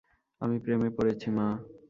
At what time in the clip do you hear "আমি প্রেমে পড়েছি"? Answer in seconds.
0.41-1.27